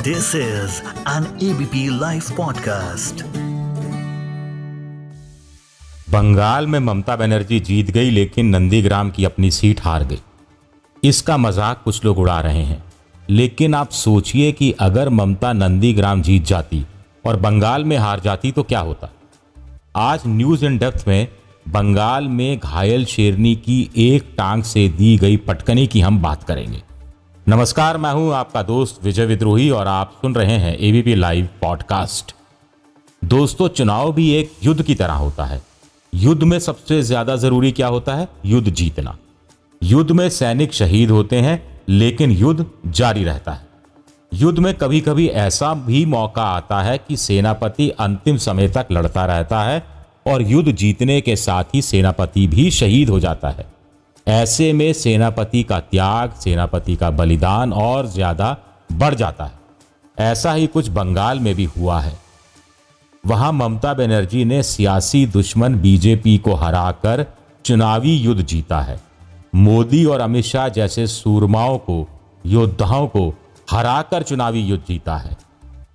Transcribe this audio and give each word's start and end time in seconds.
This 0.00 0.28
is 0.34 0.70
an 1.08 1.24
ABP 1.42 2.00
Life 2.00 2.30
podcast. 2.40 3.22
Bengal 6.10 6.66
में 6.66 6.78
ममता 6.78 7.16
बनर्जी 7.16 7.60
जीत 7.60 7.90
गई, 7.90 8.10
लेकिन 8.10 8.46
नंदीग्राम 8.46 9.10
की 9.10 9.24
अपनी 9.24 9.50
सीट 9.50 9.80
हार 9.80 10.04
गई। 10.04 10.18
इसका 11.04 11.36
मज़ाक 11.36 11.82
कुछ 11.84 12.04
लोग 12.04 12.18
उड़ा 12.18 12.40
रहे 12.40 12.62
हैं। 12.62 12.84
लेकिन 13.30 13.74
आप 13.74 13.90
सोचिए 13.90 14.52
कि 14.52 14.72
अगर 14.72 15.08
ममता 15.08 15.52
नंदीग्राम 15.52 16.22
जीत 16.22 16.44
जाती 16.44 16.86
और 17.26 17.36
बंगाल 17.36 17.84
में 17.84 17.96
हार 17.96 18.20
जाती 18.20 18.52
तो 18.52 18.62
क्या 18.62 18.80
होता? 18.80 19.12
आज 19.96 20.20
न्यूज़ 20.26 20.64
इन 20.64 20.78
डेप्थ 20.78 21.04
में 21.08 21.28
बंगाल 21.68 22.24
में 22.24 22.58
घायल 22.58 23.04
शेरनी 23.04 23.54
की 23.54 23.90
एक 23.96 24.34
टांग 24.36 24.62
से 24.62 24.88
दी 24.88 25.16
गई 25.16 25.36
पटकनी 25.36 25.86
की 25.86 26.00
हम 26.00 26.22
बात 26.22 26.42
करेंगे। 26.42 26.89
नमस्कार, 27.50 27.96
मैं 27.96 28.12
हूँ 28.12 28.32
आपका 28.34 28.62
दोस्त 28.62 29.00
विजय 29.04 29.26
विद्रोही 29.26 29.68
और 29.70 29.86
आप 29.86 30.12
सुन 30.22 30.34
रहे 30.34 30.56
हैं 30.56 30.76
एबीपी 30.78 31.14
लाइव 31.14 31.48
पॉडकास्ट 31.60 32.34
दोस्तों, 33.22 33.68
चुनाव 33.68 34.12
भी 34.12 34.28
एक 34.32 34.52
युद्ध 34.62 34.82
की 34.82 34.94
तरह 34.94 35.12
होता 35.12 35.44
है। 35.44 35.60
युद्ध 36.14 36.42
में 36.42 36.58
सबसे 36.58 37.00
ज़्यादा 37.02 37.36
ज़रूरी 37.36 37.72
क्या 37.72 37.86
होता 37.86 38.14
है? 38.14 38.28
युद्ध 38.46 38.70
जीतना। 38.70 39.16
युद्ध 39.82 40.10
में 40.10 40.28
सैनिक 40.30 40.72
शहीद 40.72 41.10
होते 41.10 41.40
हैं, 41.40 41.82
लेकिन 41.88 42.30
युद्ध 42.30 42.66
जारी 42.86 43.24
रहता 43.24 43.52
है। 43.52 43.66
युद्ध 44.32 44.58
में 44.58 44.72
कभी 44.74 45.00
कभी 45.00 45.26
ऐसा 45.28 45.74
भी 45.74 46.04
मौका 46.06 46.44
आता 46.44 46.80
है 46.82 46.96
कि 46.98 47.16
सेनापति 47.16 47.90
अंतिम 47.90 48.36
समय 48.36 48.68
तक 48.68 48.86
लड़ता 48.92 49.26
रहता 49.26 49.62
है 49.62 49.82
और 50.26 50.42
युद्ध 50.42 50.72
जीतने 50.72 51.20
के 51.20 51.36
साथ 51.36 51.74
ही 51.74 51.82
सेनापति 51.82 52.46
भी 52.46 52.70
शहीद 52.70 53.10
हो 53.10 53.20
जाता 53.20 53.50
है। 53.50 53.79
ऐसे 54.30 54.72
में 54.72 54.92
सेनापति 54.92 55.62
का 55.62 55.80
त्याग, 55.80 56.32
सेनापति 56.32 56.96
का 56.96 57.10
बलिदान 57.10 57.72
और 57.72 58.06
ज़्यादा 58.06 58.56
बढ़ 58.92 59.14
जाता 59.14 59.44
है। 59.44 59.58
ऐसा 60.30 60.52
ही 60.52 60.66
कुछ 60.66 60.88
बंगाल 60.88 61.40
में 61.40 61.54
भी 61.54 61.64
हुआ 61.64 62.00
है। 62.00 62.12
वहाँ 63.26 63.52
ममता 63.52 63.94
बनर्जी 63.94 64.44
ने 64.44 64.62
सियासी 64.62 65.26
दुश्मन 65.26 65.74
बीजेपी 65.74 66.38
को 66.38 66.54
हराकर 66.54 67.26
चुनावी 67.64 68.16
युद्ध 68.16 68.42
जीता 68.42 68.80
है। 68.80 69.00
मोदी 69.54 70.04
और 70.04 70.20
अमित 70.20 70.44
शाह 70.44 70.68
जैसे 70.68 71.06
सूरमाओं 71.06 71.78
को, 71.78 72.08
योद्धाओं 72.46 73.06
को 73.06 73.28
हराकर 73.70 74.22
चुनावी 74.22 74.60
युद्ध 74.60 74.84
जीता 74.88 75.16
है। 75.16 75.36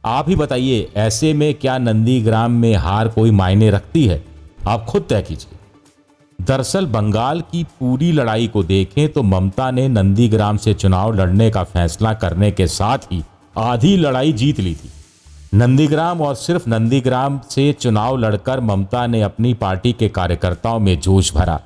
आप 0.06 0.30
ही 0.30 0.36
बताइए, 0.36 0.92
ऐसे 0.96 1.34
में 1.34 1.54
क्या 1.54 1.78
नंदीग्राम 1.78 2.52
में 2.52 2.76
हार 2.76 3.08
कोई 3.08 3.32
मायने 3.32 3.70
रखती 3.70 4.06
है? 4.06 4.24
आप 4.68 4.86
खुद 4.86 5.06
तय 5.10 5.22
कीजिए। 5.22 5.55
दरअसल 6.40 6.86
बंगाल 6.86 7.42
की 7.42 7.64
पूरी 7.80 8.12
लड़ाई 8.12 8.48
को 8.48 8.64
देखें 8.64 9.08
तो 9.10 9.24
ममता 9.24 9.70
ने 9.72 9.88
नंदीग्राम 9.88 10.58
से 10.58 10.74
चुनाव 10.74 11.14
लड़ने 11.14 11.50
का 11.52 11.64
फैसला 11.64 12.14
करने 12.14 12.52
के 12.52 12.68
साथ 12.68 12.98
ही 13.12 13.24
आधी 13.58 13.96
लड़ाई 13.98 14.34
जीत 14.34 14.60
ली 14.60 14.74
थी। 14.76 14.90
नंदीग्राम 15.54 16.22
और 16.22 16.36
सिर्फ़ 16.36 16.70
नंदीग्राम 16.70 17.40
से 17.50 17.72
चुनाव 17.74 18.18
लड़कर 18.18 18.60
ममता 18.60 19.06
ने 19.08 19.22
अपनी 19.22 19.54
पार्टी 19.54 19.94
के 19.94 20.10
कार्यकर्ताओं 20.10 20.80
में 20.80 21.00
जोश 21.00 21.34
भरा, 21.34 21.60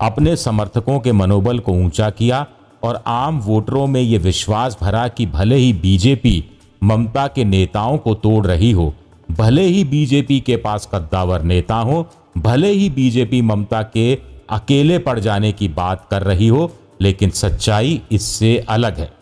अपने 0.00 0.36
समर्थकों 0.36 0.98
के 1.00 1.12
मनोबल 1.12 1.58
को 1.58 1.72
ऊँचा 1.74 2.10
किया 2.10 2.46
और 2.82 3.02
आम 3.06 3.38
वोटरों 3.40 3.86
में 3.86 4.00
ये 4.00 4.18
विश्वास 4.18 4.76
भरा 4.80 5.08
कि 5.08 5.26
भले 5.26 5.56
ही 5.56 5.72
बीजेपी 5.72 6.44
ममता 6.82 7.26
के 7.26 7.44
नेताओं 7.44 7.98
को 7.98 8.14
तोड़ 8.14 8.46
रही 8.46 8.70
हो, 8.70 8.94
भले 9.30 9.62
ही 9.62 9.84
बीजेपी 9.84 10.40
के 10.40 10.56
पास 10.56 10.88
कद्दावर 10.94 11.42
नेता 11.42 11.76
हो 11.76 12.06
भले 12.36 12.70
ही 12.70 12.90
बीजेपी 12.90 13.42
ममता 13.42 13.82
के 13.82 14.18
अकेले 14.50 14.98
पड़ 14.98 15.18
जाने 15.18 15.52
की 15.52 15.68
बात 15.68 16.06
कर 16.10 16.22
रही 16.22 16.48
हो, 16.48 16.72
लेकिन 17.00 17.30
सच्चाई 17.30 18.02
इससे 18.12 18.66
अलग 18.68 18.98
है। 18.98 19.12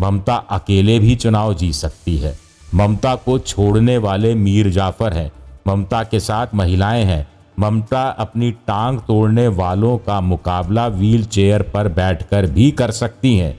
ममता 0.00 0.36
अकेले 0.36 0.98
भी 0.98 1.16
चुनाव 1.16 1.54
जीत 1.54 1.74
सकती 1.74 2.16
है। 2.16 2.38
ममता 2.74 3.14
को 3.14 3.38
छोड़ने 3.38 3.98
वाले 3.98 4.34
मीर 4.34 4.70
जाफ़र 4.70 5.12
हैं। 5.12 5.32
ममता 5.66 6.04
के 6.04 6.20
साथ 6.20 6.46
महिलाएँ 6.54 7.04
हैं। 7.04 7.28
ममता 7.60 8.02
अपनी 8.02 8.50
टांग 8.50 8.98
तोड़ने 8.98 9.48
वालों 9.48 9.98
का 9.98 10.20
मुकाबला 10.20 10.88
व्हील 10.88 11.24
चेयर 11.24 11.62
पर 11.62 11.88
बैठकर 11.88 12.46
भी 12.46 12.70
कर 12.70 12.90
सकती 12.90 13.36
हैं। 13.36 13.58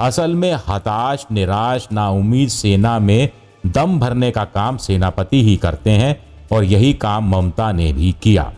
असल 0.00 0.34
में 0.34 0.52
हताश, 0.68 1.26
निराश 1.32 1.88
नाउमीद 1.92 2.48
सेना 2.48 2.98
में 2.98 3.28
दम 3.66 4.00
भरने 4.00 4.30
का 4.30 4.44
काम 4.44 4.76
सेनापति 4.76 5.42
ही 5.42 5.56
करते 5.56 5.90
हैं। 5.90 6.33
और 6.52 6.64
यही 6.64 6.92
काम 6.92 7.28
ममता 7.30 7.70
ने 7.72 7.92
भी 7.92 8.14
किया। 8.22 8.52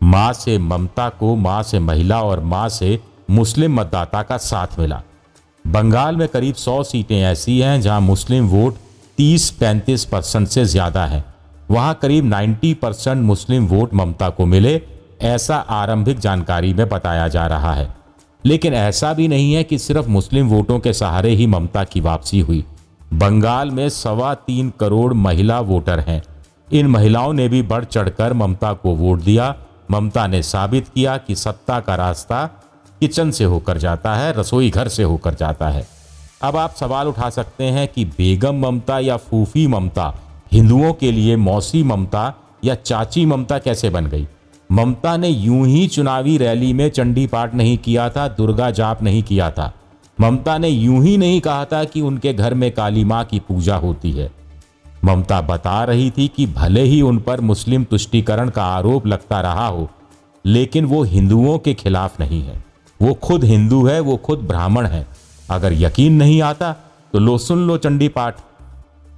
माँ 0.00 0.32
से 0.32 0.56
ममता 0.58 1.08
को 1.10 1.34
माँ 1.36 1.62
से 1.62 1.78
महिला 1.78 2.20
और 2.22 2.40
माँ 2.44 2.68
से 2.68 2.98
मुस्लिम 3.30 3.80
मतदाता 3.80 4.22
का 4.22 4.36
साथ 4.36 4.78
मिला। 4.78 5.02
बंगाल 5.64 6.16
में 6.16 6.26
करीब 6.28 6.54
100 6.54 6.82
सीटें 6.84 7.20
ऐसी 7.22 7.58
हैं 7.60 7.80
जहाँ 7.80 8.00
मुस्लिम 8.00 8.48
वोट 8.48 8.74
30-35 9.18 10.04
परसेंट 10.04 10.48
से 10.48 10.64
ज़्यादा 10.64 11.06
है। 11.06 11.24
वहाँ 11.70 11.94
करीब 11.94 12.24
90 12.24 12.74
परसेंट 12.74 13.22
मुस्लिम 13.22 13.66
वोट 13.66 13.94
ममता 13.94 14.28
को 14.28 14.46
मिले, 14.46 14.80
ऐसा 15.22 15.56
आरंभिक 15.56 16.18
जानकारी 16.18 16.72
में 16.74 16.88
बताया 16.88 17.26
जा 17.28 17.46
रहा 17.46 17.72
है। 17.74 17.94
लेकिन 18.44 18.74
ऐसा 18.74 19.12
भी 19.12 19.28
नहीं 19.28 19.52
है 19.54 19.64
कि 19.64 19.78
सिर्फ़ 19.78 20.08
मुस्लिम 20.08 20.48
वोटों 20.48 20.78
के 20.78 20.92
सहारे 20.92 21.30
ही 21.30 21.46
ममता 21.46 21.84
की 21.84 22.00
वापसी 22.00 22.40
हुई। 22.40 22.64
बंगाल 23.14 23.70
में 23.70 23.88
सवा 23.88 24.34
तीन 24.36 24.72
करोड़ 24.80 25.12
महिला 25.14 25.60
वोटर 25.60 26.00
हैं। 26.00 26.22
इन 26.72 26.86
महिलाओं 26.86 27.32
ने 27.32 27.48
भी 27.48 27.62
बढ़ 27.62 27.84
चढ़कर 27.84 28.32
ममता 28.32 28.72
को 28.72 28.94
वोट 28.94 29.20
दिया। 29.20 29.54
ममता 29.90 30.26
ने 30.26 30.42
साबित 30.42 30.88
किया 30.88 31.16
कि 31.16 31.34
सत्ता 31.34 31.80
का 31.80 31.94
रास्ता 31.94 32.46
किचन 33.00 33.30
से 33.30 33.44
होकर 33.44 33.78
जाता 33.78 34.14
है, 34.14 34.32
रसोई 34.32 34.70
घर 34.70 34.88
से 34.88 35.02
होकर 35.02 35.34
जाता 35.34 35.68
है। 35.68 35.86
अब 36.42 36.56
आप 36.56 36.74
सवाल 36.74 37.08
उठा 37.08 37.30
सकते 37.30 37.64
हैं 37.64 37.88
कि 37.88 38.04
बेगम 38.04 38.54
ममता 38.54 38.98
या 38.98 39.16
फूफी 39.16 39.66
ममता 39.66 40.14
हिंदुओं 40.52 40.92
के 40.92 41.12
लिए 41.12 41.36
मौसी 41.36 41.82
ममता 41.82 42.34
या 42.64 42.74
चाची 42.74 43.26
ममता 43.26 43.58
कैसे 43.58 43.90
बन 43.90 44.06
गई? 44.06 44.28
ममता 44.72 45.16
ने 45.16 45.28
यूँ 45.28 45.66
ही 45.66 45.86
चुनावी 45.86 46.38
रैली 46.38 46.72
में 46.72 46.90
चंडी 46.90 47.26
पाठ 47.26 47.54
नहीं 47.54 47.78
किया 47.78 48.10
था, 48.10 48.28
दुर्गा 48.28 48.70
जाप 48.70 49.02
नहीं 49.02 49.22
किया 49.22 49.50
था। 49.50 49.72
ममता 50.20 50.58
ने 50.58 50.68
यूँ 50.68 51.04
ही 51.04 51.16
नहीं 51.16 51.40
कहा 51.40 51.64
था 51.64 51.84
कि 51.84 52.00
उनके 52.00 52.32
घर 52.32 52.54
में 52.54 52.70
काली 52.72 53.04
माँ 53.04 53.24
की 53.24 53.38
पूजा 53.38 53.76
होती 53.76 54.12
है। 54.12 54.45
ममता 55.06 55.40
बता 55.40 55.82
रही 55.84 56.10
थी 56.10 56.26
कि 56.28 56.46
भले 56.46 56.82
ही 56.82 57.00
उन 57.02 57.18
पर 57.18 57.40
मुस्लिम 57.42 57.84
तुष्टिकरण 57.84 58.48
का 58.50 58.64
आरोप 58.66 59.06
लगता 59.06 59.40
रहा 59.40 59.66
हो, 59.66 59.88
लेकिन 60.44 60.84
वो 60.84 61.02
हिंदुओं 61.04 61.58
के 61.58 61.74
खिलाफ 61.74 62.20
नहीं 62.20 62.42
है। 62.42 62.64
वो 63.00 63.14
खुद 63.14 63.44
हिंदू 63.44 63.84
है, 63.86 63.98
वो 64.00 64.16
खुद 64.16 64.38
ब्राह्मण 64.38 64.86
है। 64.86 65.06
अगर 65.50 65.72
यकीन 65.72 66.12
नहीं 66.12 66.40
आता 66.42 66.72
तो 67.12 67.18
लो 67.18 67.36
सुन 67.38 67.66
लो 67.66 67.76
चंडी 67.78 68.08
पाठ। 68.08 68.40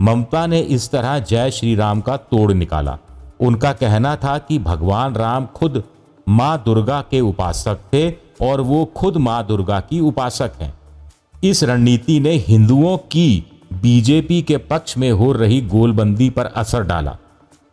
ममता 0.03 0.47
ने 0.47 0.60
इस 0.60 0.91
तरह 0.91 1.19
जय 1.21 1.50
श्री 1.50 1.75
राम 1.75 2.00
का 2.00 2.16
तोड़ 2.16 2.53
निकाला। 2.53 2.98
उनका 3.41 3.72
कहना 3.72 4.15
था 4.16 4.37
कि 4.38 4.59
भगवान 4.59 5.15
राम 5.15 5.47
खुद 5.47 5.82
माँ 6.27 6.62
दुर्गा 6.65 7.00
के 7.10 7.21
उपासक 7.21 7.78
थे 7.93 8.10
और 8.43 8.60
वो 8.60 8.84
खुद 8.97 9.16
माँ 9.16 9.47
दुर्गा 9.47 9.81
की 9.81 10.00
उपासक 10.00 10.53
हैं। 10.60 10.72
इस 11.44 11.62
रणनीति 11.65 12.19
ने 12.21 12.32
हिंदुओं 12.38 12.97
की 13.06 13.44
बीजेपी 13.81 14.41
के 14.43 14.56
पक्ष 14.56 14.97
में 14.99 15.11
हो 15.11 15.33
रही 15.33 15.61
गोलबंदी 15.69 16.28
पर 16.31 16.47
असर 16.56 16.83
डाला। 16.83 17.16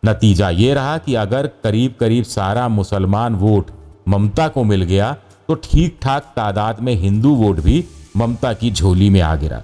नतीजा 0.02 0.50
ये 0.50 0.74
रहा 0.74 0.96
कि 0.98 1.14
अगर 1.14 1.46
करीब 1.64 1.94
करीब 2.00 2.24
सारा 2.24 2.66
मुसलमान 2.68 3.34
वोट 3.34 3.70
ममता 4.08 4.48
को 4.48 4.64
मिल 4.64 4.82
गया 4.82 5.12
तो 5.48 5.54
ठीक 5.54 5.98
ठाक 6.02 6.32
तादाद 6.36 6.80
में 6.80 6.94
हिंदू 6.94 7.34
वोट 7.34 7.60
भी 7.60 7.84
ममता 8.16 8.52
की 8.52 8.70
झोली 8.70 9.10
में 9.10 9.20
आ 9.20 9.34
गिरा। 9.36 9.62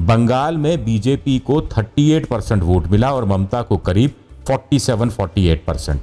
बंगाल 0.00 0.56
में 0.56 0.84
बीजेपी 0.84 1.38
को 1.38 1.60
38 1.62 2.26
परसेंट 2.26 2.62
वोट 2.62 2.86
मिला 2.86 3.12
और 3.12 3.24
ममता 3.24 3.62
को 3.62 3.76
करीब 3.78 4.14
47-48 4.48 5.58
परसेंट। 5.66 6.02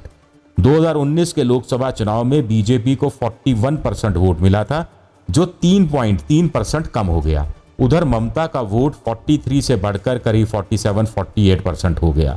2019 0.58 1.32
के 1.32 1.42
लोकसभा 1.42 1.90
चुनाव 1.90 2.24
में 2.24 2.46
बीजेपी 2.48 2.94
को 2.94 3.08
41 3.12 3.76
परसेंट 3.76 4.16
वोट 4.16 4.40
मिला 4.40 4.64
था, 4.64 4.86
जो 5.28 5.46
3.3 5.62 6.48
परसेंट 6.48 6.86
कम 6.86 7.06
हो 7.06 7.20
गया। 7.20 7.52
उधर 7.78 8.04
ममता 8.04 8.46
का 8.46 8.60
वोट 8.62 8.94
43 9.04 9.62
से 9.62 9.76
बढ़कर 9.76 10.18
करीब 10.18 10.46
47-48 10.48 11.62
परसेंट 11.62 12.02
हो 12.02 12.12
गया। 12.12 12.36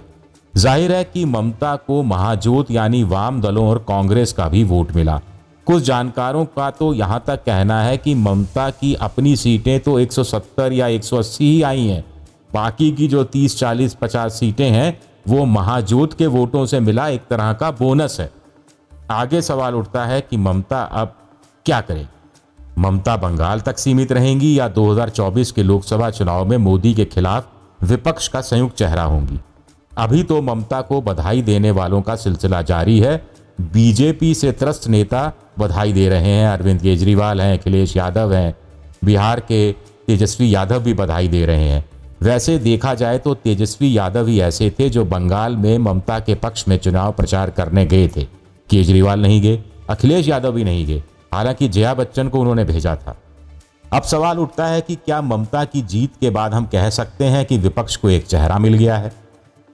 ज़ाहिर 0.54 0.92
है 0.92 1.04
कि 1.04 1.26
ममता 1.26 1.76
को 1.78 2.02
महाजोत 2.04 2.72
यानी 2.72 3.04
वाम 3.06 3.42
दलों 3.42 3.68
और 3.70 3.78
कांग्रेस 3.88 4.34
का 4.34 4.48
भी 4.50 4.64
वोट 4.64 4.96
मिला। 4.96 5.20
कुछ 5.68 5.84
जानकारों 5.84 6.46
का 6.48 6.70
तो 6.72 6.94
यहाँ 6.94 7.24
तक 7.28 7.44
कहना 7.46 7.82
है 7.84 7.98
कि 7.98 8.16
ममता 8.16 8.70
की 8.70 8.94
अपनी 8.96 9.36
सीटें 9.36 9.80
तो 9.80 10.00
170 10.00 10.72
या 10.72 10.88
180 10.90 11.42
ही 11.42 11.62
आई 11.62 11.86
हैं। 11.86 12.04
बाकी 12.54 12.92
की 12.92 13.08
जो 13.08 13.24
30 13.26 13.58
40 13.60 13.96
50 13.96 14.30
सीटें 14.30 14.70
हैं, 14.70 15.00
वो 15.28 15.46
महाजोत 15.46 16.14
के 16.14 16.28
वोटों 16.28 16.66
से 16.66 16.80
मिला, 16.80 17.08
एक 17.08 17.22
तरह 17.30 17.54
का 17.54 17.72
बोनस 17.72 18.20
है। 18.20 18.30
आगे 19.12 19.42
सवाल 19.42 19.76
उठता 19.76 20.06
है 20.06 20.22
कि 20.22 20.38
ममता 20.38 20.82
अब 20.82 21.16
क्या 21.66 21.82
करेगी 21.82 22.08
ममता 22.78 23.18
बंगाल 23.18 23.60
तक 23.60 23.78
सीमित 23.78 24.12
रहेंगी 24.12 24.60
या 24.60 24.68
2024 24.68 25.52
के 25.52 25.64
लोकसभा 25.64 26.10
चुनाव 26.10 26.46
में 26.46 26.58
मोदी 26.58 26.94
के 26.94 27.06
खिलाफ 27.06 27.50
विपक्ष 27.84 28.28
का 28.28 28.42
संयुक्त 28.42 28.76
चेहरा 28.76 29.04
होंगी? 29.04 29.40
अभी 29.98 30.24
तो 30.24 30.42
ममता 30.42 30.82
को 30.82 31.02
बधाई 31.02 31.42
देने 31.42 31.72
वालों 31.72 32.02
का 32.02 32.16
सिलसिला 32.16 32.62
जारी 32.62 33.00
है। 33.00 33.28
बीजेपी 33.62 34.36
से 34.36 34.52
त्रस्त 34.52 34.88
नेता 34.88 35.34
बधाई 35.60 35.94
दे 35.94 36.10
रहे 36.10 36.30
हैं। 36.30 36.48
अरविंद 36.48 36.82
केजरीवाल 36.82 37.42
हैं, 37.42 37.60
अखिलेश 37.60 37.98
यादव 37.98 38.34
हैं। 38.34 38.56
बिहार 39.06 39.40
के 39.40 39.72
तेजस्वी 40.08 40.56
यादव 40.56 40.80
भी 40.80 40.94
बधाई 40.94 41.28
दे 41.28 41.46
रहे 41.46 41.64
हैं। 41.64 41.86
वैसे 42.22 42.58
देखा 42.60 42.94
जाए 42.94 43.18
तो 43.18 43.34
तेजस्वी 43.34 43.98
यादव 43.98 44.28
ही 44.28 44.40
ऐसे 44.40 44.70
थे 44.70 44.90
जो 44.90 45.06
बंगाल 45.06 45.56
में 45.56 45.78
ममता 45.78 46.20
के 46.20 46.36
पक्ष 46.36 46.68
में 46.68 46.78
चुनाव 46.78 47.12
प्रचार 47.12 47.50
करने 47.50 47.86
गए 47.86 48.08
थे। 48.08 48.24
केजरीवाल 48.70 49.22
नहीं 49.22 49.42
गए, 49.42 49.64
अखिलेश 49.90 50.28
यादव 50.28 50.52
भी 50.52 50.64
नहीं 50.64 50.86
गए। 50.86 51.04
हालाँकि 51.34 51.68
जया 51.68 51.94
बच्चन 51.94 52.30
को 52.30 52.40
उन्होंने 52.40 52.64
भेजा 52.64 52.96
था। 52.96 53.18
अब 53.94 54.04
सवाल 54.04 54.40
उठता 54.40 54.68
है 54.68 54.82
कि 54.82 54.96
क्या 54.96 55.22
ममता 55.22 55.66
की 55.66 55.82
जीत 55.82 56.12
के 56.22 56.30
बाद 56.30 56.54
हम 56.54 56.66
कह 56.66 56.90
सकते 56.90 57.26
हैं 57.26 57.46
कि 57.46 57.58
विपक्ष 57.58 57.96
को 57.96 58.10
एक 58.10 58.26
चेहरा 58.26 58.58
मिल 58.58 58.74
गया 58.74 58.98
है? 58.98 59.12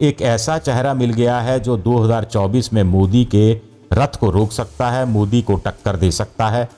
एक 0.01 0.21
ऐसा 0.21 0.57
चेहरा 0.57 0.93
मिल 0.93 1.13
गया 1.13 1.39
है 1.39 1.59
जो 1.59 1.77
2024 1.77 2.73
में 2.73 2.83
मोदी 2.83 3.25
के 3.25 3.53
रथ 3.93 4.15
को 4.15 4.29
रोक 4.29 4.51
सकता 4.51 4.91
है, 4.91 5.05
मोदी 5.05 5.41
को 5.41 5.55
टक्कर 5.55 5.95
दे 5.95 6.11
सकता 6.11 6.49
है। 6.49 6.69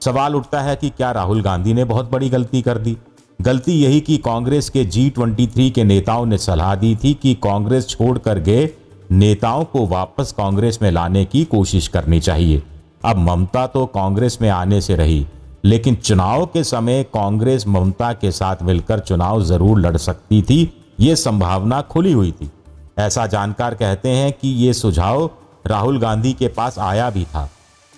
सवाल 0.00 0.34
उठता 0.34 0.60
है 0.60 0.76
कि 0.76 0.90
क्या 0.90 1.12
राहुल 1.12 1.42
गांधी 1.42 1.74
ने 1.74 1.84
बहुत 1.84 2.10
बड़ी 2.10 2.28
गलती 2.28 2.62
कर 2.62 2.78
दी? 2.78 2.96
गलती 3.40 3.72
यही 3.72 4.00
कि 4.00 4.16
कांग्रेस 4.16 4.70
के 4.70 4.84
जी 4.84 5.10
ट्वेंटी 5.10 5.70
के 5.70 5.84
नेताओं 5.84 6.26
ने 6.26 6.38
सलाह 6.38 6.74
दी 6.74 6.96
थी 6.96 7.14
कि 7.14 7.34
कांग्रेस 7.34 7.88
छोड़कर 7.88 8.38
गए 8.38 8.70
नेताओं 9.10 9.64
को 9.64 9.86
वापस 9.86 10.32
कांग्रेस 10.32 10.78
में 10.82 10.90
लाने 10.90 11.24
की 11.24 11.44
कोशिश 11.44 11.88
करनी 11.88 12.20
चाहिए। 12.20 12.62
अब 13.04 13.16
ममता 13.20 13.66
तो 13.66 13.84
कांग्रेस 13.86 14.38
में 14.40 14.48
आने 14.50 14.80
से 14.80 14.94
रही, 14.96 15.26
लेकिन 15.64 15.94
चुनाव 15.94 16.44
के 16.46 16.62
समय 16.64 17.02
कांग्रेस 17.04 17.66
ममता 17.66 18.12
के 18.12 18.30
साथ 18.32 18.62
मिलकर 18.62 18.98
चुनाव 19.00 19.42
ज़रूर 19.42 19.80
लड़ 19.80 19.96
सकती 19.96 20.42
थी, 20.42 20.72
ये 21.00 21.16
संभावना 21.16 21.80
खुली 21.82 22.12
हुई 22.12 22.32
थी। 22.32 22.50
ऐसा 22.98 23.26
जानकार 23.26 23.74
कहते 23.74 24.08
हैं 24.08 24.32
कि 24.32 24.48
ये 24.56 24.72
सुझाव 24.74 25.30
राहुल 25.66 25.98
गांधी 25.98 26.32
के 26.32 26.48
पास 26.48 26.78
आया 26.80 27.10
भी 27.10 27.24
था। 27.24 27.48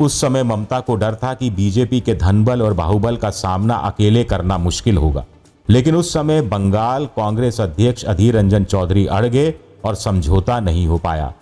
उस 0.00 0.20
समय 0.20 0.43
ममता 0.43 0.81
को 0.81 0.94
डर 0.97 1.14
था 1.14 1.32
कि 1.35 1.50
बीजेपी 1.50 2.00
के 2.00 2.14
धनबल 2.17 2.62
और 2.62 2.73
बाहुबल 2.75 3.17
का 3.17 3.31
सामना 3.32 3.75
अकेले 3.75 4.25
करना 4.25 4.59
मुश्किल 4.59 4.97
होगा। 4.97 5.25
लेकिन 5.69 5.94
उस 5.97 6.12
समय 6.12 6.41
बंगाल 6.44 7.06
कांग्रेस 7.06 7.61
अध्यक्ष 7.61 8.05
अधीर 8.05 8.37
रंजन 8.37 8.64
चौधरी 8.64 9.06
अड़ 9.06 9.26
गए 9.26 9.55
और 9.85 9.94
समझौता 9.94 10.59
नहीं 10.61 10.87
हो 10.87 10.99
पाया। 10.99 11.32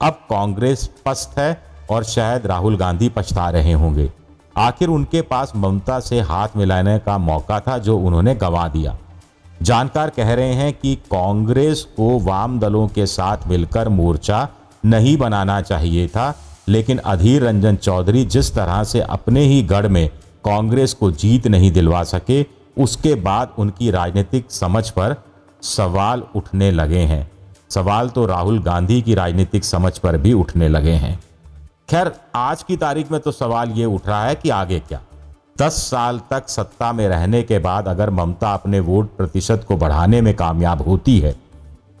अब 0.00 0.12
कांग्रेस 0.30 0.88
पस्त 1.06 1.38
है 1.38 1.52
और 1.90 2.04
शायद 2.04 2.46
राहुल 2.46 2.76
गांधी 2.76 3.08
पछता 3.08 3.48
रहे 3.50 3.72
होंगे। 3.72 4.10
आखिर 4.56 4.88
उनके 4.88 5.22
पास 5.22 5.52
ममता 5.56 6.00
से 6.00 6.20
हाथ 6.20 6.48
मिलाने 6.56 6.98
का 6.98 7.18
मौका 7.18 7.60
था 7.60 7.78
जो 7.78 7.98
उन्होंने 7.98 8.34
गंवा 8.34 8.68
दिया। 8.68 8.96
जानकार 9.62 10.10
कह 10.10 10.32
रहे 10.34 10.52
हैं 10.54 10.72
कि 10.72 10.94
कांग्रेस 10.94 11.82
को 11.96 12.18
वाम 12.18 12.58
दलों 12.60 12.86
के 12.88 13.06
साथ 13.06 13.48
मिलकर 13.48 13.88
मोर्चा 13.88 14.48
नहीं 14.84 15.16
बनाना 15.16 15.60
चाहिए 15.60 16.06
था, 16.08 16.34
लेकिन 16.68 16.98
अधीर 16.98 17.42
रंजन 17.42 17.76
चौधरी 17.76 18.24
जिस 18.24 18.54
तरह 18.54 18.84
से 18.84 19.00
अपने 19.00 19.40
ही 19.40 19.62
गढ़ 19.62 19.86
में 19.88 20.08
कांग्रेस 20.44 20.92
को 20.92 21.10
जीत 21.10 21.46
नहीं 21.46 21.72
दिलवा 21.72 22.02
सके, 22.02 22.44
उसके 22.78 23.14
बाद 23.14 23.52
उनकी 23.58 23.90
राजनीतिक 23.90 24.50
समझ 24.50 24.90
पर 24.90 25.16
सवाल 25.62 26.22
उठने 26.36 26.70
लगे 26.70 26.98
हैं। 26.98 27.30
सवाल 27.70 28.08
तो 28.08 28.26
राहुल 28.26 28.62
गांधी 28.62 29.02
की 29.02 29.14
राजनीतिक 29.14 29.64
समझ 29.64 29.98
पर 29.98 30.16
भी 30.16 30.32
उठने 30.32 30.68
लगे 30.68 30.92
हैं। 30.92 31.18
खैर, 31.88 32.10
आज 32.34 32.62
की 32.62 32.76
तारीख 32.76 33.10
में 33.12 33.20
तो 33.20 33.32
सवाल 33.32 33.70
ये 33.70 33.84
उठ 33.84 34.06
रहा 34.06 34.24
है 34.24 34.34
कि 34.34 34.50
आगे 34.50 34.78
क्या? 34.80 35.00
दस 35.58 35.76
साल 35.80 36.20
तक 36.30 36.48
सत्ता 36.48 36.92
में 36.92 37.06
रहने 37.08 37.42
के 37.42 37.58
बाद 37.58 37.88
अगर 37.88 38.10
ममता 38.10 38.52
अपने 38.54 38.80
वोट 38.80 39.16
प्रतिशत 39.16 39.64
को 39.68 39.76
बढ़ाने 39.76 40.20
में 40.20 40.34
कामयाब 40.36 40.82
होती 40.82 41.18
है, 41.20 41.34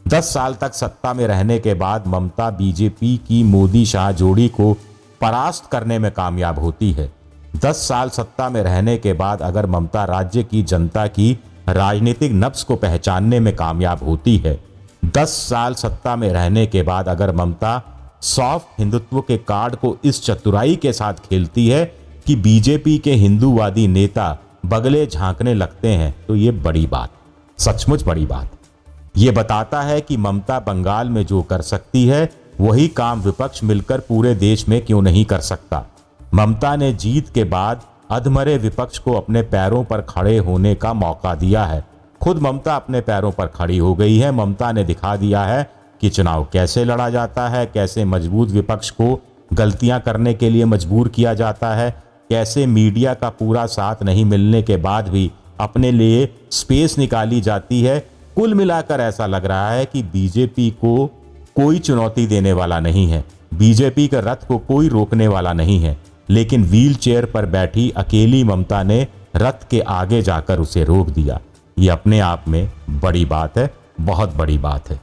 दस 0.06 0.32
साल 0.34 0.54
तक 0.54 0.74
सत्ता 0.74 1.12
में 1.14 1.26
रहने 1.26 1.58
के 1.58 1.74
बाद 1.74 2.06
ममता 2.06 2.50
बीजेपी 2.50 3.16
की 3.28 3.42
मोदी 3.42 3.84
शाह 3.86 4.10
जोड़ी 4.12 4.48
को 4.48 4.72
परास्त 5.20 5.66
करने 5.66 5.98
में 5.98 6.10
कामयाब 6.12 6.58
होती 6.58 6.92
है। 6.92 7.12
दस 7.56 7.88
साल 7.88 8.10
सत्ता 8.10 8.48
में 8.48 8.62
रहने 8.62 8.96
के 8.98 9.12
बाद 9.12 9.42
अगर 9.42 9.66
ममता 9.66 10.04
राज्य 10.04 10.42
की 10.42 10.62
जनता 10.62 11.06
की 11.06 11.32
राजनीतिक 11.68 12.32
नब्स 12.32 12.62
को 12.62 12.76
पहचानने 12.76 13.40
में 13.40 13.54
कामयाब 13.56 14.04
होती 14.04 14.36
है, 14.36 14.60
दस 15.04 15.42
साल 15.48 15.74
सत्ता 15.76 16.16
में 16.16 16.28
रहने 16.28 16.66
के 16.66 16.82
बाद 16.82 17.08
अगर 17.08 17.34
ममता 17.36 17.82
सॉफ्ट 18.24 18.80
हिंदुत्व 18.80 19.20
के 19.20 19.36
कार्ड 19.38 19.74
को 19.76 19.96
इस 20.04 20.22
चतुराई 20.24 20.76
के 20.76 20.92
साथ 20.92 21.14
खेलती 21.28 21.66
है 21.68 21.84
कि 22.26 22.36
बीजेपी 22.36 22.96
के 22.98 23.12
हिंदूवादी 23.14 23.86
नेता 23.88 24.38
बगले 24.66 25.04
झांकने 25.06 25.54
लगते 25.54 25.88
हैं 25.88 26.14
तो 26.28 26.36
ये 26.36 26.50
बड़ी 26.50 26.86
बात, 26.86 27.10
सचमुच 27.58 28.04
बड़ी 28.04 28.24
बात। 28.26 28.50
ये 29.16 29.30
बताता 29.30 29.82
है 29.82 30.00
कि 30.00 30.16
ममता 30.16 30.58
बंगाल 30.60 31.08
में 31.08 31.24
जो 31.26 31.42
कर 31.42 31.62
सकती 31.62 32.06
है, 32.06 32.28
वही 32.60 32.88
काम 32.88 33.20
विपक्ष 33.20 33.62
मिलकर 33.64 34.00
पूरे 34.00 34.34
देश 34.34 34.68
में 34.68 34.80
क्यों 34.84 35.02
नहीं 35.02 35.24
कर 35.24 35.40
सकता। 35.40 35.84
ममता 36.34 36.74
ने 36.76 36.92
जीत 36.94 37.28
के 37.28 37.44
बाद 37.44 37.82
अधमरे 38.10 38.56
विपक्ष 38.58 38.98
को 38.98 39.12
अपने 39.12 39.42
पैरों 39.44 39.84
पर 39.84 40.00
खड़े 40.00 40.36
होने 40.38 40.74
का 40.74 40.92
मौका 40.94 41.34
दिया 41.34 41.64
है। 41.64 41.84
खुद 42.20 42.42
ममता 42.42 42.76
अपने 42.76 43.00
पैरों 43.02 43.30
पर 43.32 43.46
खड़ी 43.46 43.78
हो 43.78 43.94
गई 43.94 44.18
है, 44.18 44.32
ममता 44.32 44.72
ने 44.72 44.84
दिखा 44.84 45.16
दिया 45.16 45.44
है 45.44 45.70
कि 46.00 46.10
चुनाव 46.10 46.48
कैसे 46.52 46.84
लड़ा 46.84 47.10
जाता 47.10 47.48
है, 47.48 47.66
कैसे 47.66 48.04
मज़बूत 48.04 48.50
विपक्ष 48.50 48.90
को 48.90 49.22
गलतियाँ 49.52 50.00
करने 50.00 50.34
के 50.34 50.50
लिए 50.50 50.64
मजबूर 50.64 51.08
किया 51.08 51.34
जाता 51.34 51.74
है, 51.74 52.02
कैसे 52.30 52.66
मीडिया 52.66 53.14
का 53.14 53.28
पूरा 53.28 53.66
साथ 53.66 53.96
नहीं 54.02 54.24
मिलने 54.24 54.62
के 54.62 54.76
बाद 54.76 55.08
भी 55.08 55.30
अपने 55.60 55.92
लिए 55.92 56.34
स्पेस 56.50 56.98
निकाली 56.98 57.40
जाती 57.40 57.82
है। 57.82 58.06
कुल 58.36 58.54
मिलाकर 58.54 59.00
ऐसा 59.00 59.26
लग 59.26 59.46
रहा 59.46 59.70
है 59.70 59.84
कि 59.84 60.02
बीजेपी 60.02 60.70
को 60.70 61.06
कोई 61.56 61.78
चुनौती 61.78 62.26
देने 62.26 62.52
वाला 62.52 62.80
नहीं 62.80 63.06
है। 63.06 63.24
बीजेपी 63.54 64.08
के 64.08 64.16
रथ 64.16 64.46
को 64.48 64.58
कोई 64.58 64.88
रोकने 64.88 65.28
वाला 65.28 65.52
नहीं 65.52 65.80
है। 65.80 65.96
लेकिन 66.30 66.64
व्हील 66.64 66.94
चेयर 66.94 67.24
पर 67.24 67.46
बैठी 67.46 67.90
अकेली 67.90 68.44
ममता 68.44 68.82
ने 68.82 69.06
रथ 69.36 69.68
के 69.70 69.80
आगे 69.80 70.22
जाकर 70.22 70.58
उसे 70.58 70.84
रोक 70.84 71.08
दिया। 71.08 71.40
ये 71.78 71.88
अपने 71.88 72.20
आप 72.20 72.44
में 72.48 72.72
बड़ी 72.90 73.24
बात 73.24 73.58
है, 73.58 73.74
बहुत 74.00 74.36
बड़ी 74.36 74.58
बात 74.58 74.90
है। 74.90 75.00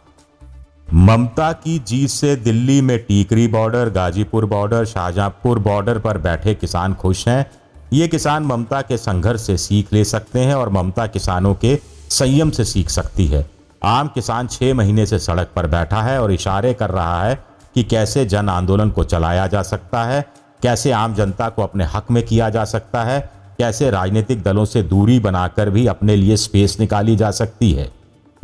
ममता 0.93 1.51
की 1.53 1.77
जीत 1.79 2.09
से 2.09 2.35
दिल्ली 2.35 2.81
में 2.81 2.97
Tikri 2.99 3.47
border, 3.47 3.89
Ghazipur 3.89 4.45
border, 4.45 4.85
Shahjahanpur 4.85 5.59
border 5.59 5.99
पर 5.99 6.17
बैठे 6.17 6.53
किसान 6.53 6.93
खुश 6.93 7.27
हैं। 7.27 7.45
ये 7.93 8.07
किसान 8.07 8.43
ममता 8.43 8.81
के 8.81 8.97
संघर्ष 8.97 9.41
से 9.41 9.55
सीख 9.57 9.93
ले 9.93 10.03
सकते 10.03 10.39
हैं 10.39 10.55
और 10.55 10.69
ममता 10.69 11.05
किसानों 11.07 11.53
के 11.55 11.77
संयम 12.09 12.49
से 12.49 12.65
सीख 12.65 12.89
सकती 12.89 13.27
है। 13.27 13.45
आम 13.83 14.07
किसान 14.07 14.47
छह 14.47 14.73
महीने 14.73 15.05
से 15.05 15.19
सड़क 15.19 15.51
पर 15.55 15.67
बैठा 15.67 16.01
है 16.01 16.21
और 16.21 16.31
इशारे 16.31 16.73
कर 16.73 16.89
रहा 16.89 17.23
है 17.23 17.43
कि 17.75 17.83
कैसे 17.83 18.25
जन 18.25 18.49
आंदोलन 18.49 18.89
को 18.89 19.03
चलाया 19.03 19.47
जा 19.47 19.61
सकता 19.61 20.03
है, 20.03 20.25
कैसे 20.63 20.91
आम 20.91 21.15
जनता 21.15 21.49
को 21.49 21.63
अपने 21.63 21.85
हक 21.85 22.11
में 22.11 22.23
किया 22.23 22.49
जा 22.49 22.65
सकता 22.65 23.03
है, 23.03 23.19
कैसे 23.57 23.89
राजनीतिक 23.91 24.43
दलों 24.43 24.65
से 24.65 24.83
दूरी 24.83 25.19
बनाकर 25.19 25.69
भी 25.69 25.87
अपने 25.87 26.15
लिए 26.15 26.37
स्पेस 26.37 26.77
निकाली 26.79 27.15
जा 27.15 27.31
सकती 27.31 27.71
है। 27.71 28.00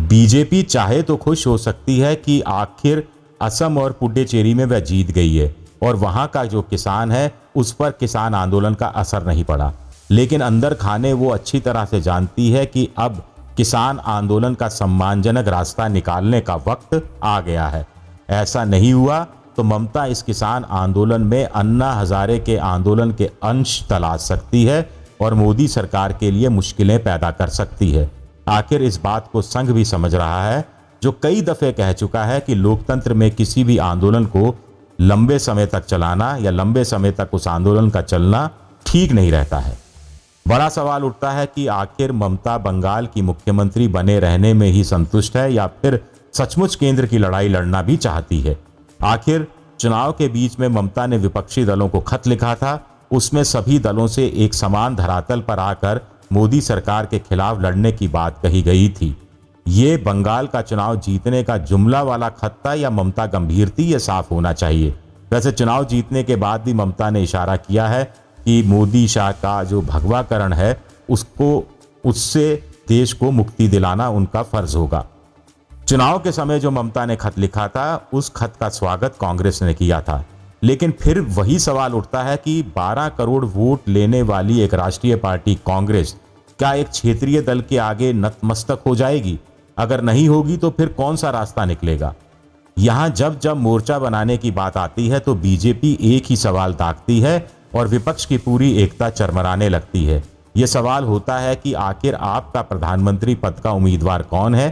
बीजेपी 0.07 0.61
चाहे 0.63 1.01
तो 1.01 1.15
खुश 1.17 1.45
हो 1.47 1.57
सकती 1.57 1.97
है 1.99 2.15
कि 2.15 2.39
आखिर 2.41 3.03
असम 3.41 3.77
और 3.77 3.91
पुडुचेरी 3.91 4.53
में 4.53 4.65
वह 4.65 4.79
जीत 4.79 5.11
गई 5.11 5.35
है 5.35 5.55
और 5.83 5.95
वहाँ 5.95 6.27
का 6.27 6.43
जो 6.43 6.61
किसान 6.61 7.11
है, 7.11 7.31
उस 7.55 7.71
पर 7.71 7.91
किसान 7.91 8.35
आंदोलन 8.35 8.73
का 8.73 8.87
असर 8.87 9.25
नहीं 9.27 9.43
पड़ा। 9.43 9.71
लेकिन 10.11 10.41
अंदर 10.41 10.73
खाने 10.73 11.13
वो 11.13 11.29
अच्छी 11.29 11.59
तरह 11.59 11.85
से 11.85 12.01
जानती 12.01 12.49
है 12.51 12.65
कि 12.65 12.87
अब 12.97 13.23
किसान 13.57 13.99
आंदोलन 13.99 14.53
का 14.53 14.67
सम्मानजनक 14.67 15.47
रास्ता 15.47 15.87
निकालने 15.87 16.41
का 16.41 16.55
वक्त 16.55 17.03
आ 17.23 17.39
गया 17.41 17.67
है। 17.67 17.85
ऐसा 18.29 18.63
नहीं 18.65 18.93
हुआ 18.93 19.23
तो 19.57 19.63
ममता 19.63 20.05
इस 20.05 20.21
किसान 20.21 20.63
आंदोलन 20.63 21.21
में 21.21 21.43
अन्ना 21.43 21.91
हजारे 21.93 22.39
के 22.39 22.57
आंदोलन 22.57 23.11
के 23.11 23.25
अंश 23.43 23.81
तलाश 23.89 24.19
सकती 24.19 24.63
है 24.63 24.89
और 25.21 25.33
मोदी 25.33 25.67
सरकार 25.67 26.13
के 26.13 26.31
लिए 26.31 26.49
मुश्किलें 26.49 27.03
पैदा 27.03 27.31
कर 27.31 27.49
सकती 27.49 27.91
है। 27.91 28.09
आखिर 28.47 28.81
इस 28.81 28.99
बात 29.03 29.29
को 29.31 29.41
संघ 29.41 29.71
भी 29.71 29.85
समझ 29.85 30.15
रहा 30.15 30.43
है, 30.49 30.65
जो 31.03 31.11
कई 31.23 31.41
दफे 31.41 31.71
कह 31.71 31.91
चुका 31.93 32.23
है 32.23 32.39
कि 32.39 32.55
लोकतंत्र 32.55 33.13
में 33.13 33.29
किसी 33.31 33.63
भी 33.63 33.77
आंदोलन 33.77 34.25
को 34.25 34.55
लंबे 35.01 35.39
समय 35.39 35.65
तक 35.65 35.85
चलाना 35.85 36.35
या 36.35 36.51
लंबे 36.51 36.83
समय 36.83 37.11
तक 37.11 37.29
उस 37.33 37.47
आंदोलन 37.47 37.89
का 37.89 38.01
चलना 38.01 38.49
ठीक 38.85 39.11
नहीं 39.11 39.31
रहता 39.31 39.57
है। 39.57 39.77
बड़ा 40.47 40.69
सवाल 40.69 41.03
उठता 41.03 41.31
है 41.31 41.45
कि 41.45 41.67
आखिर 41.67 42.11
ममता 42.11 42.57
बंगाल 42.57 43.05
की 43.05 43.21
मुख्यमंत्री 43.21 43.87
बने 43.87 44.19
रहने 44.19 44.53
में 44.53 44.67
ही 44.67 44.83
संतुष्ट 44.83 45.37
है 45.37 45.53
या 45.53 45.67
फिर 45.67 45.99
सचमुच 46.33 46.75
केंद्र 46.75 47.05
की 47.05 47.17
लड़ाई 47.17 47.47
लड़ना 47.47 47.81
भी 47.81 47.97
चाहती 47.97 48.39
है? 48.41 48.57
आखिर 49.03 49.47
चुनाव 49.79 50.11
के 50.11 50.27
बीच 50.27 50.59
में 50.59 50.67
ममता 50.67 51.05
ने 51.07 51.17
विपक्षी 51.17 51.65
दलों 51.65 51.89
को 51.89 51.99
खत 51.99 52.27
लिखा 52.27 52.55
था, 52.55 52.87
उसमें 53.11 53.43
सभी 53.43 53.79
दलों 53.79 54.07
से 54.07 54.25
एक 54.35 54.53
समान 54.53 54.95
धरातल 54.95 55.41
पर 55.41 55.59
आकर 55.59 56.01
मोदी 56.31 56.61
सरकार 56.61 57.05
के 57.05 57.19
खिलाफ 57.19 57.61
लड़ने 57.61 57.91
की 57.91 58.07
बात 58.07 58.39
कही 58.43 58.61
गई 58.61 58.89
थी। 58.89 59.17
ये 59.67 59.97
बंगाल 59.97 60.47
का 60.47 60.61
चुनाव 60.61 60.99
जीतने 60.99 61.43
का 61.43 61.57
जुमला 61.57 62.01
वाला 62.03 62.29
खत 62.29 62.55
था 62.65 62.73
या 62.73 62.89
ममता 62.89 63.25
गंभीर 63.25 63.69
थी 63.69 63.83
ये 63.83 63.99
साफ़ 63.99 64.33
होना 64.33 64.53
चाहिए। 64.53 64.99
वैसे 65.31 65.51
चुनाव 65.51 65.85
जीतने 65.85 66.23
के 66.23 66.35
बाद 66.35 66.61
भी 66.61 66.73
ममता 66.73 67.09
ने 67.09 67.23
इशारा 67.23 67.55
किया 67.55 67.87
है 67.87 68.13
कि 68.45 68.63
मोदी 68.63 69.07
शाह 69.07 69.31
का 69.31 69.63
जो 69.63 69.81
भगवाकरण 69.81 70.53
है, 70.53 70.81
उसको, 71.09 71.67
उससे 72.05 72.69
देश 72.87 73.13
को 73.13 73.31
मुक्ति 73.31 73.67
दिलाना 73.67 74.09
उनका 74.09 74.43
फ़र्ज़ 74.43 74.77
होगा। 74.77 75.05
चुनाव 75.87 76.19
के 76.19 76.31
समय 76.31 76.59
जो 76.59 76.71
ममता 76.71 77.05
ने 77.05 77.15
खत 77.15 77.39
लिखा 77.39 77.67
था, 77.67 78.09
उस 78.13 78.29
खत 78.35 78.53
का 78.59 78.69
स्वागत 78.69 79.15
कांग्रेस 79.21 79.63
ने 79.63 79.73
किया 79.73 80.01
था। 80.01 80.25
लेकिन 80.61 80.91
फिर 80.91 81.19
वही 81.21 81.57
सवाल 81.59 81.93
उठता 81.93 82.23
है 82.23 82.37
कि 82.37 82.61
12 82.77 83.09
करोड़ 83.09 83.43
वोट 83.45 83.89
लेने 83.89 84.21
वाली 84.21 84.59
एक 84.61 84.73
राष्ट्रीय 84.73 85.15
पार्टी 85.15 85.55
कांग्रेस, 85.65 86.15
क्या 86.59 86.73
एक 86.73 86.89
क्षेत्रीय 86.89 87.41
दल 87.41 87.61
के 87.61 87.77
आगे 87.77 88.13
नतमस्तक 88.13 88.79
हो 88.87 88.95
जाएगी? 88.95 89.39
अगर 89.77 90.01
नहीं 90.01 90.27
होगी 90.29 90.57
तो 90.57 90.69
फिर 90.69 90.87
कौन 90.87 91.15
सा 91.15 91.29
रास्ता 91.29 91.65
निकलेगा? 91.65 92.13
यहाँ 92.77 93.09
जब 93.09 93.39
जब 93.39 93.57
मोर्चा 93.57 93.99
बनाने 93.99 94.37
की 94.37 94.51
बात 94.51 94.77
आती 94.77 95.07
है 95.07 95.19
तो 95.19 95.35
बीजेपी 95.35 95.97
एक 96.05 96.25
ही 96.25 96.35
सवाल 96.35 96.73
ताकती 96.73 97.19
है 97.19 97.47
और 97.75 97.87
विपक्ष 97.87 98.25
की 98.25 98.37
पूरी 98.37 98.71
एकता 98.77 99.09
चरमराने 99.09 99.69
लगती 99.69 100.05
है। 100.05 100.23
ये 100.57 100.67
सवाल 100.67 101.03
होता 101.03 101.37
है 101.39 101.55
कि 101.55 101.73
आखिर 101.73 102.15
आपका 102.15 102.61
प्रधानमंत्री 102.61 103.35
पद 103.35 103.59
का 103.63 103.71
उम्मीदवार 103.71 104.21
कौन 104.21 104.55
है? 104.55 104.69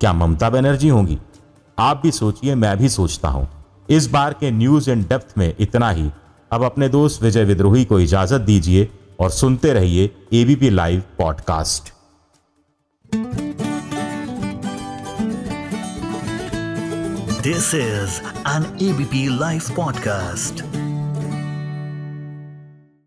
क्या 0.00 0.12
ममता 0.12 0.50
बनर्जी 0.50 0.88
होंगी? 0.88 1.18
आप 1.78 2.00
भी 2.02 2.10
सोचिए, 2.10 2.54
मैं 2.54 2.76
भी 2.78 2.88
सोचता 2.88 3.28
हूँ। 3.28 3.48
इस 3.90 4.06
बार 4.06 4.32
के 4.32 4.50
न्यूज़ 4.50 4.90
इन 4.90 5.02
डेप्थ 5.02 5.38
में 5.38 5.54
इतना 5.60 5.90
ही 5.90 6.10
अब 6.52 6.64
अपने 6.64 6.88
दोस्त 6.88 7.22
विजय 7.22 7.44
विद्रोही 7.44 7.84
को 7.84 8.00
इजाज़त 8.00 8.40
दीजिए 8.40 8.88
और 9.20 9.30
सुनते 9.30 9.72
रहिए 9.72 10.10
ABP 10.32 10.70
live 10.70 11.02
podcast 11.18 11.92
this 17.42 17.74
is 17.74 18.20
an 18.48 18.76
ABP 18.82 19.26
live 19.38 19.62
podcast. 19.76 20.85